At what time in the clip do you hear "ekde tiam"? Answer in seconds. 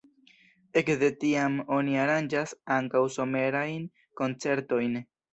0.79-1.57